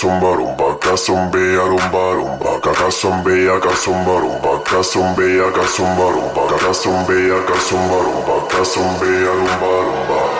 Kasumbeya, 0.00 1.60
kasumba 1.60 2.12
rumba, 2.16 2.60
kasumbeya, 2.72 3.60
kasumba 3.60 4.16
rumba, 4.18 4.58
kasumbeya 4.64 5.52
rumba 5.52 6.06
rumba. 6.10 6.42
Kasumbeya, 6.58 7.36
kasumba 7.44 7.96
rumba, 8.00 8.48
kasumbeya, 8.48 10.39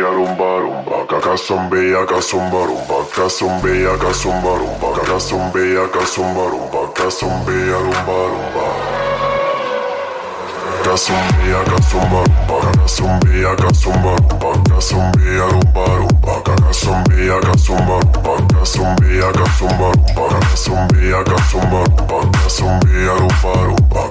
kasumba 0.00 0.48
rumba, 6.40 6.88
kasumbeya 6.96 7.76
rumba 7.82 8.22
rumba. 8.24 8.62
Kasumbeya, 10.82 11.60
kasumba 11.68 12.20
rumba, 12.24 12.56
kasumbeya, 12.74 13.52
kasumba 13.56 14.12
rumba, 14.16 14.50
kasumbeya 14.68 15.46
rumba 15.52 15.84
rumba, 16.00 16.34
kasumbeya, 16.46 17.36
kasumba 17.40 17.96
rumba, 18.00 18.34
kasumbeya, 18.54 19.28
kasumba 19.32 19.88
rumba, 19.92 20.24
kasumbeya, 20.42 21.20
kasumba 21.24 21.84
rumba, 21.94 22.24
kasumbeya 22.32 23.12
rumba 23.20 23.52
rumba, 23.68 24.02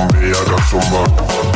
zombie, 0.00 0.28
ja 0.28 0.44
ganz 0.44 0.72
normal. 0.72 1.50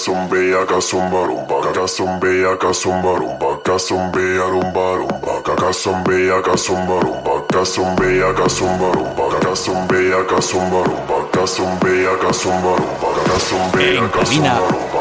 cazumbea, 0.00 0.64
cazumba, 0.64 1.26
rumba, 1.26 1.60
cazumbea, 1.74 2.56
cazumba, 2.56 3.18
rumba, 3.18 3.58
cazumbea, 3.62 4.44
rumba, 4.48 4.94
rumba, 4.96 5.42
cazumbea, 5.42 6.40
cazumba, 6.40 7.00
rumba, 7.00 7.42
cazumbea, 7.52 8.32
cazumba, 8.32 8.90
rumba, 8.94 9.36
cazumbea, 9.36 10.24
cazumba, 10.26 10.78
rumba, 11.28 11.30
cazumbea, 11.30 12.16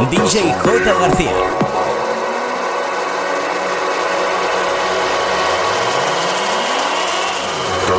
DJ 0.09 0.53
J. 0.63 0.93
García. 0.99 1.68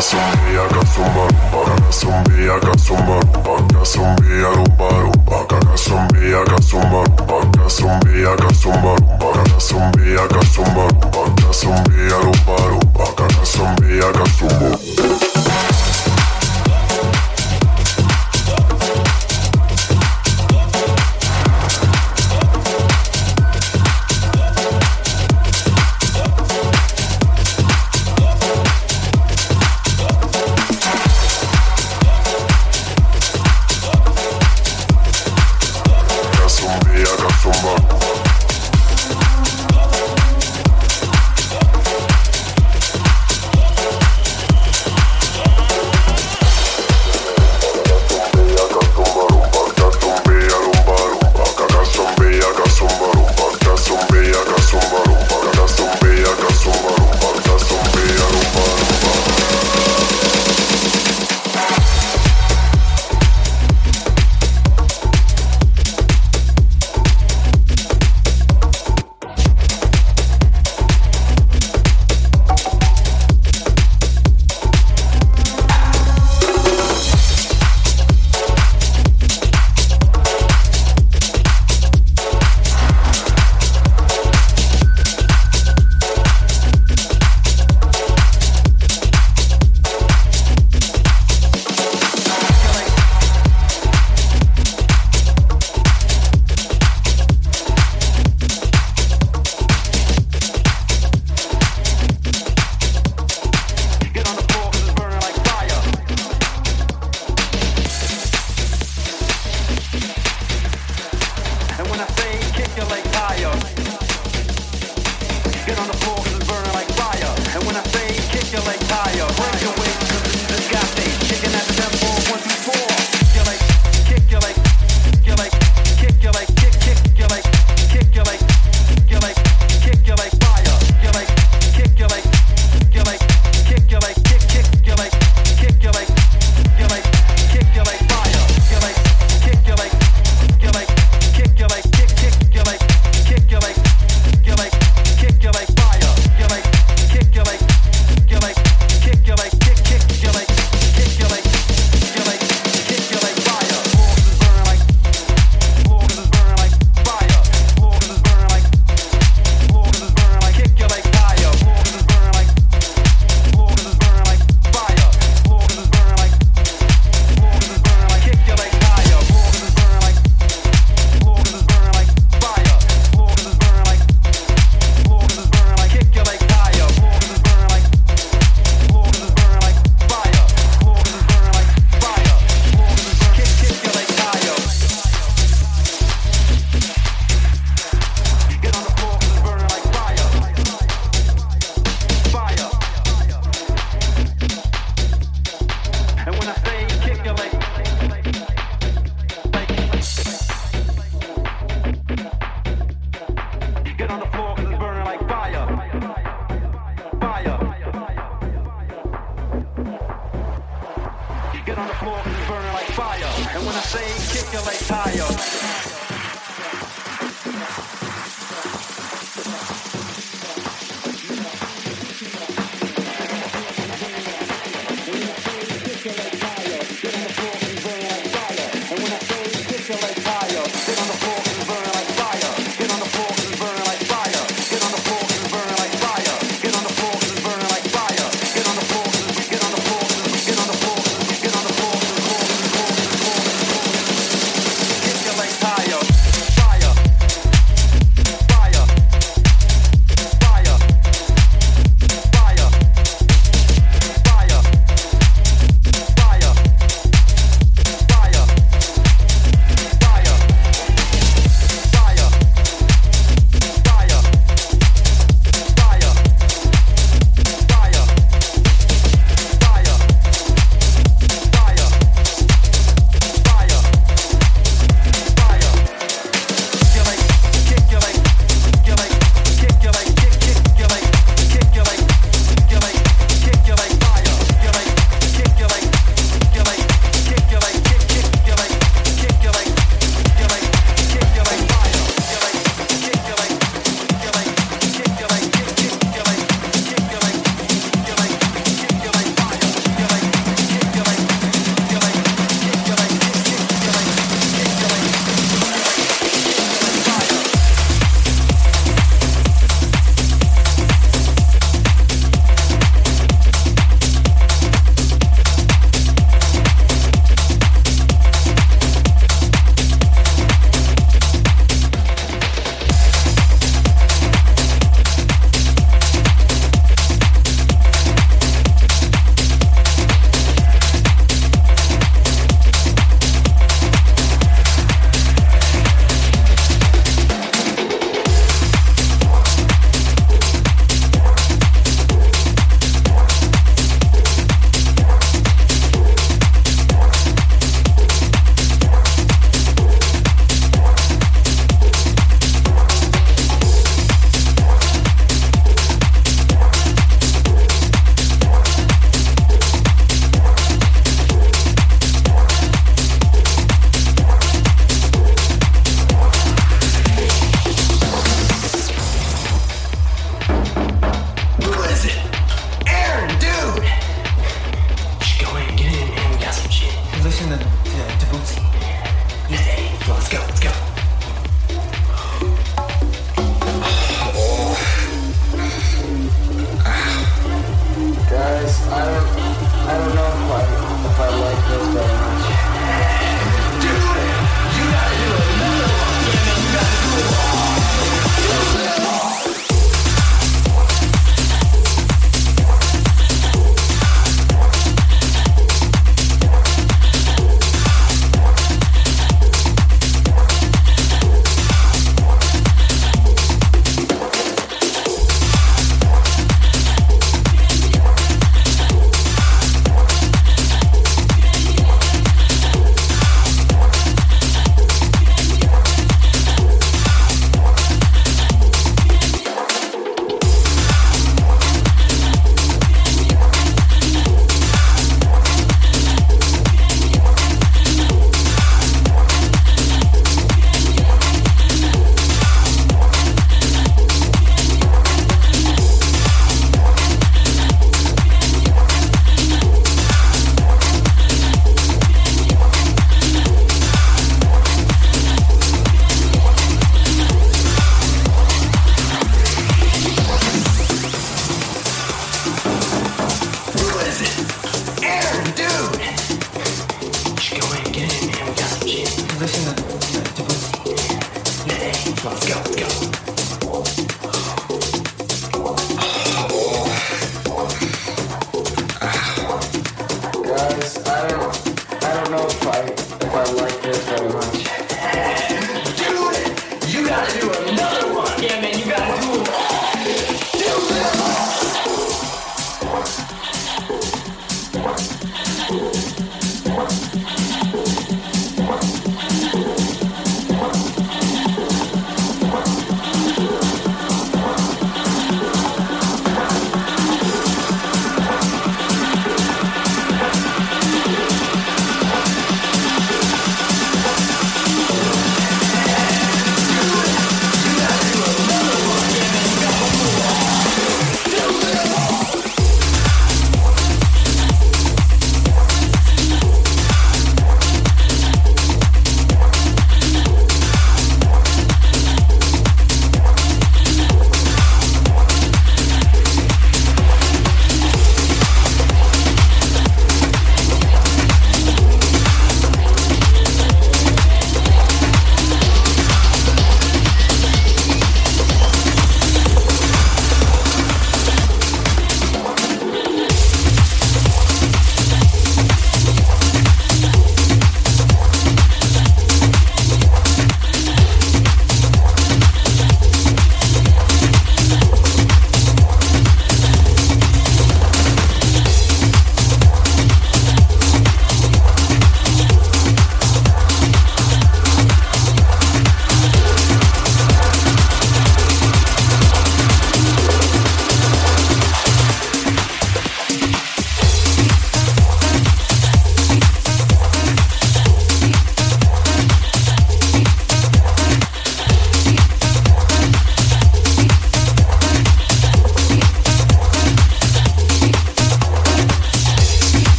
Casumbia, 0.00 0.66
casumba, 0.72 1.28
rumba, 1.28 1.76
casumbia, 1.84 2.58
casumba, 2.60 3.20
rumba, 3.20 3.54
casumbia, 3.74 4.48
rumba, 4.48 4.88
rumba, 4.88 5.44
casumbia, 5.46 6.42
casumba, 6.46 7.04
rumba, 7.04 7.38
casumbia, 7.58 8.34
casumba, 8.36 8.96
rumba, 8.96 9.28
casumbia, 9.52 10.26
casumba, 10.28 10.88
rumba, 10.88 11.22
casumbia, 11.36 12.16
rumba, 12.16 12.56
rumba, 12.70 13.04
casumbia, 13.14 14.08
casumba. 14.16 15.69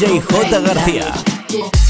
DJ 0.00 0.18
J. 0.22 0.60
García. 0.62 1.89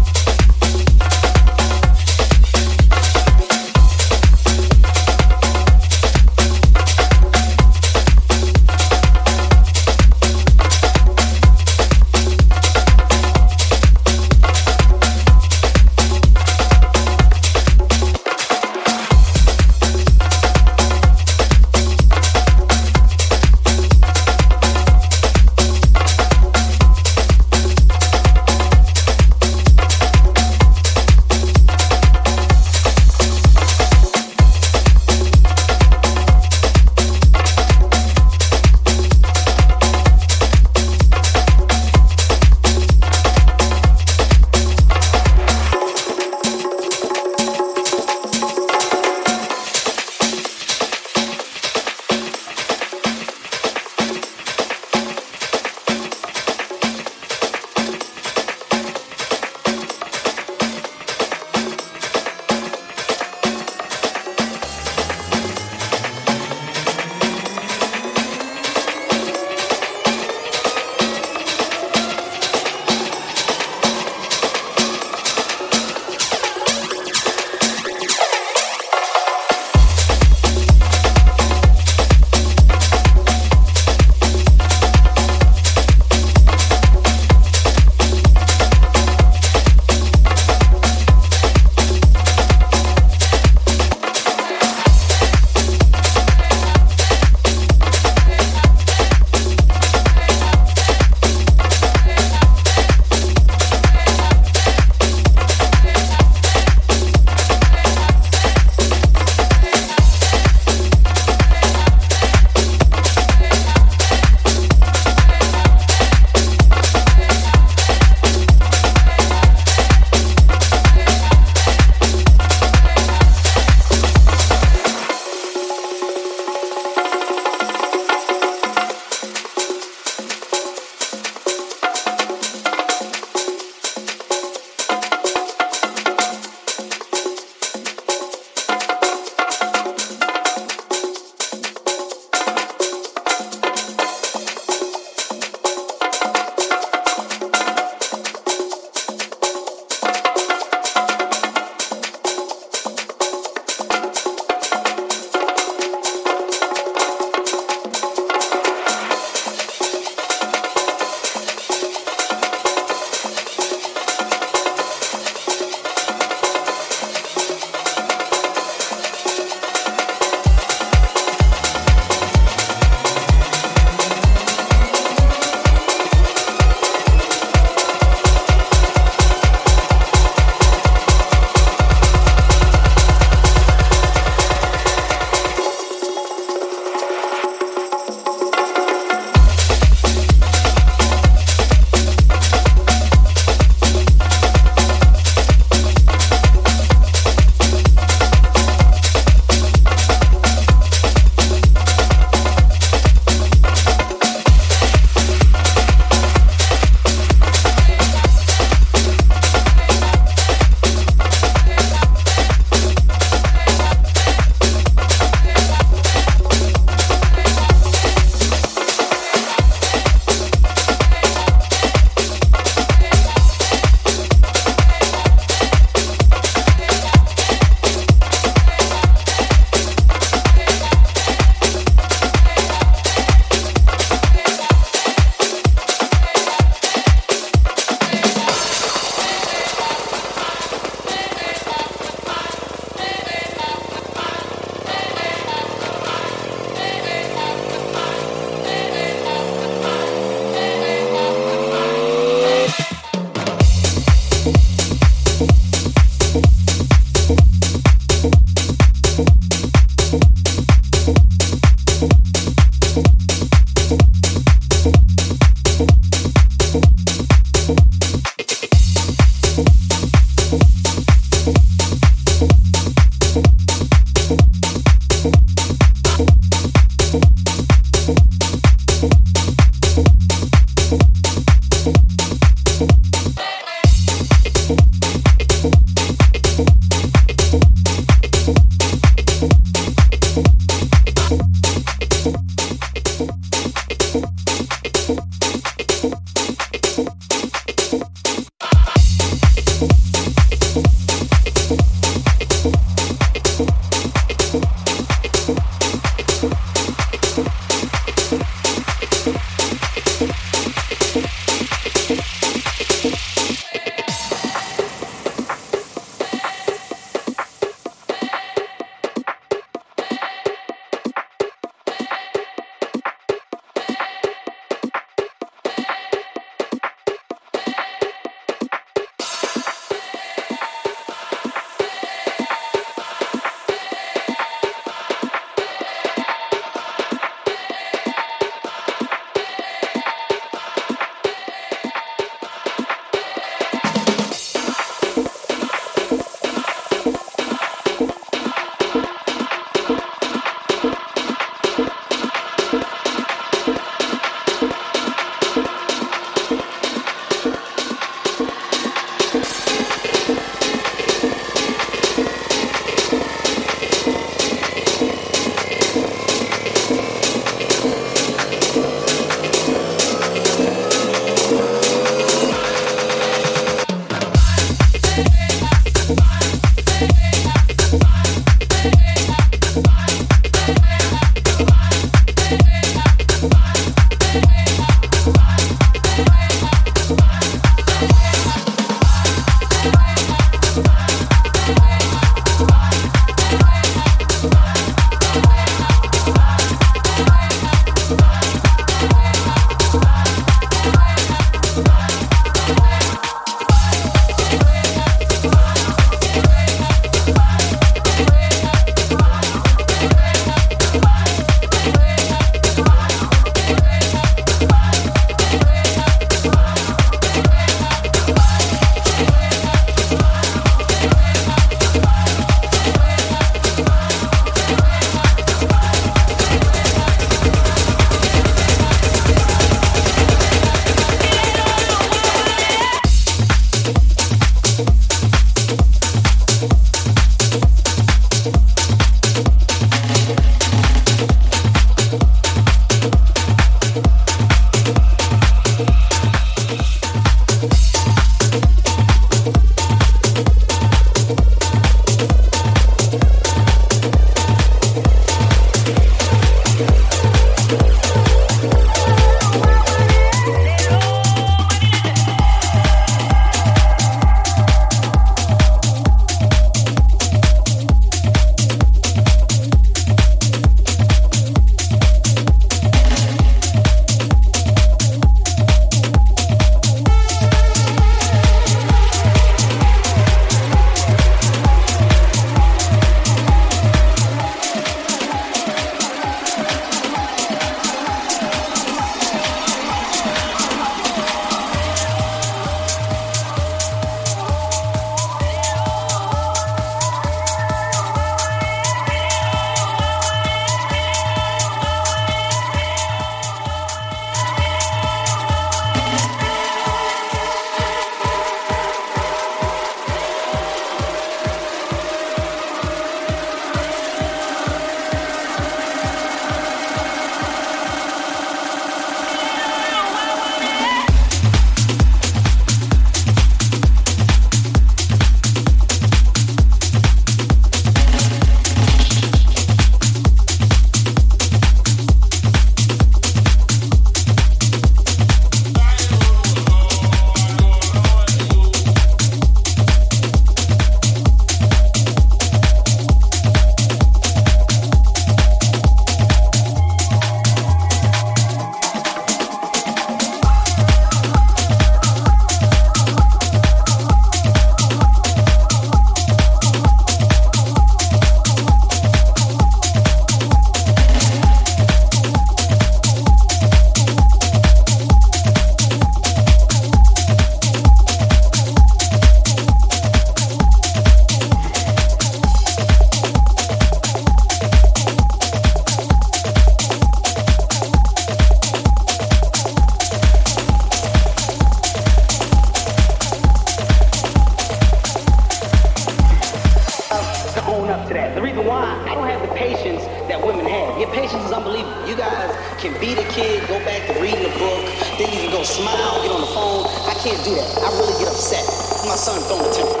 Unbelievable. 591.56 592.08
You 592.08 592.16
guys 592.16 592.52
can 592.80 592.92
beat 593.00 593.18
a 593.18 593.26
kid, 593.32 593.66
go 593.68 593.78
back 593.84 594.06
to 594.12 594.20
reading 594.20 594.44
a 594.44 594.58
book, 594.58 594.84
then 595.16 595.32
you 595.32 595.40
can 595.40 595.50
go 595.50 595.62
smile, 595.62 596.22
get 596.22 596.30
on 596.30 596.40
the 596.40 596.52
phone. 596.52 596.84
I 597.08 597.14
can't 597.24 597.42
do 597.44 597.54
that. 597.54 597.78
I 597.82 597.88
really 597.98 598.12
get 598.20 598.28
upset. 598.28 598.64
My 599.08 599.16
son 599.16 599.40
throwing 599.48 599.64
a 599.64 599.72
temper. 599.72 600.00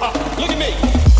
Uh, 0.00 0.12
look 0.38 0.50
at 0.50 0.58
me. 0.58 1.13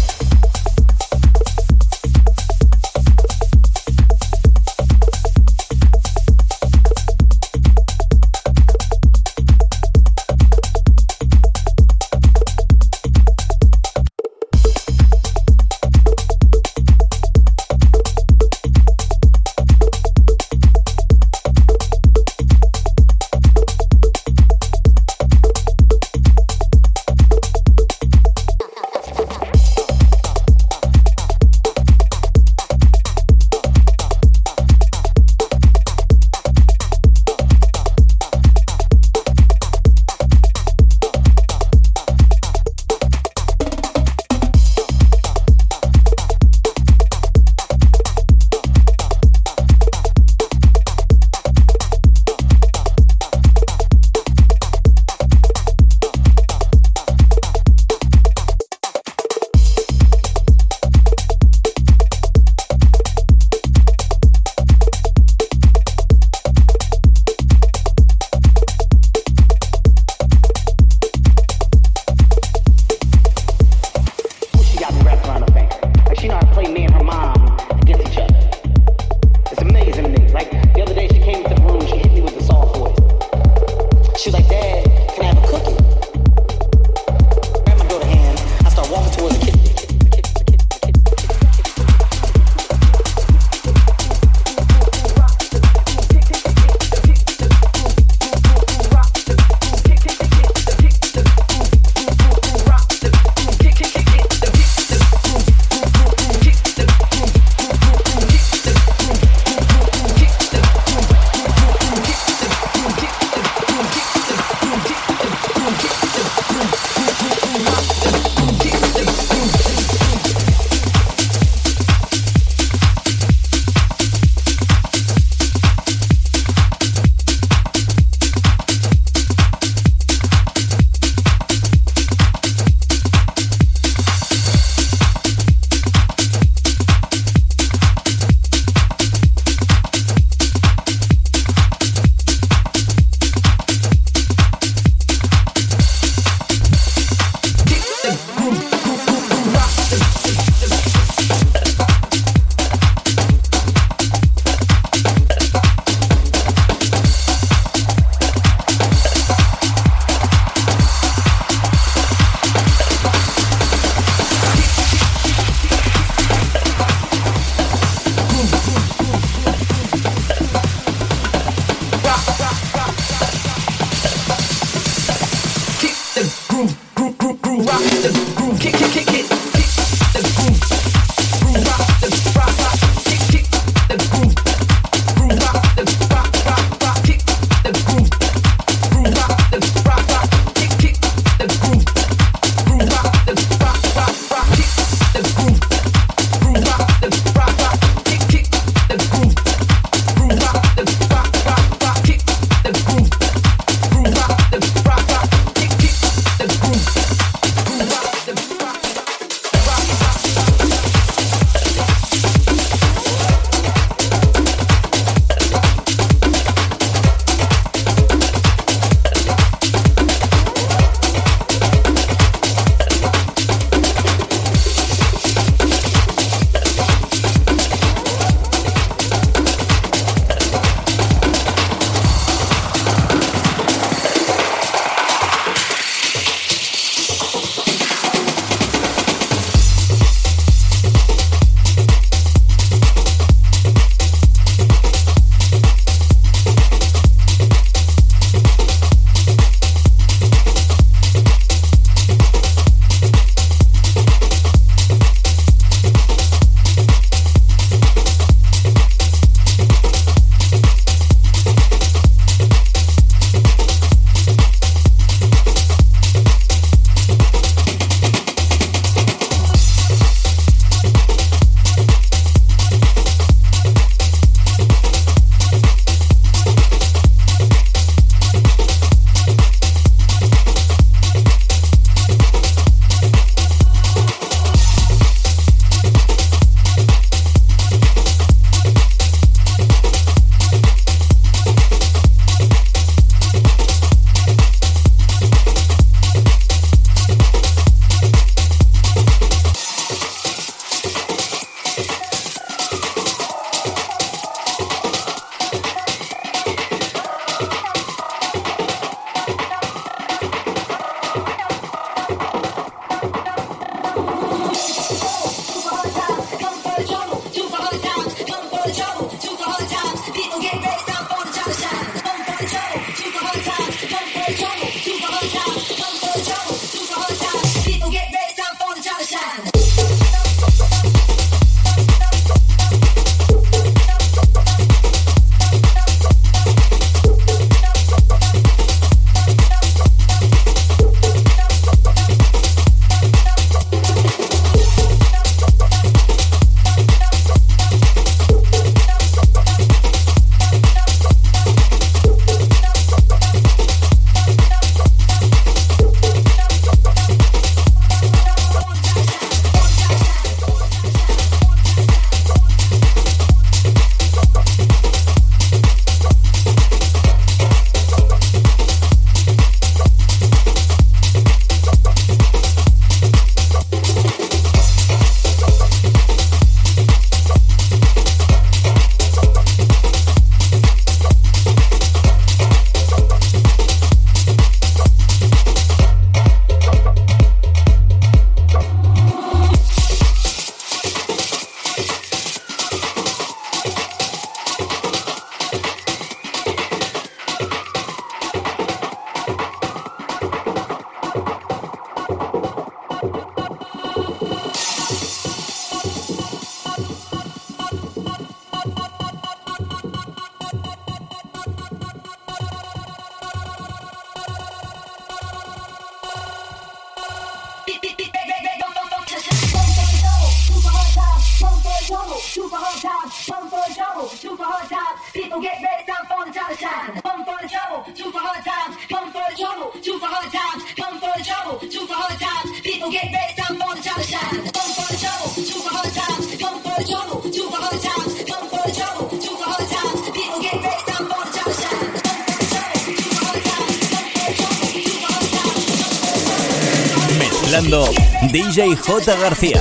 ثغر 449.05 449.35
في 449.35 449.54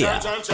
García. 0.00 0.53